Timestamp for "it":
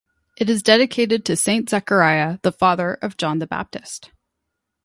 0.35-0.49